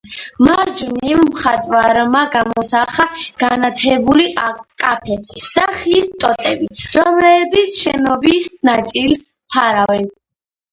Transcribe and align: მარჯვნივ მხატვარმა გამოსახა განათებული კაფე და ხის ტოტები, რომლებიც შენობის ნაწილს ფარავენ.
მარჯვნივ 0.45 1.19
მხატვარმა 1.25 2.21
გამოსახა 2.35 3.05
განათებული 3.43 4.25
კაფე 4.85 5.19
და 5.45 5.69
ხის 5.83 6.11
ტოტები, 6.25 6.73
რომლებიც 6.99 7.81
შენობის 7.85 8.51
ნაწილს 8.73 9.25
ფარავენ. 9.57 10.13